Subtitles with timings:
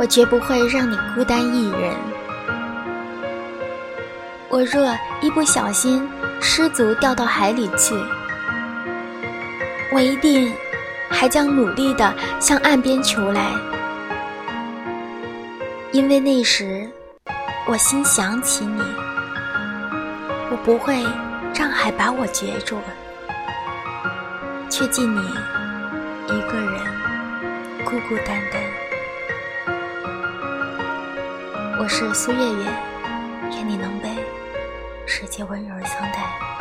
[0.00, 1.94] 我绝不会让你孤单一人。
[4.48, 6.08] 我若一不小心
[6.40, 7.94] 失足掉到海里去，
[9.92, 10.50] 我一定
[11.10, 13.52] 还将努力的向岸边求来，
[15.92, 16.88] 因为那时
[17.66, 18.80] 我心想起你，
[20.50, 21.04] 我不会
[21.54, 22.78] 让海把我绝住，
[24.70, 25.20] 却记你
[26.24, 28.79] 一个人孤孤单单。
[31.82, 32.64] 我是苏月月，
[33.56, 34.10] 愿你能被
[35.06, 36.59] 世界温柔相待。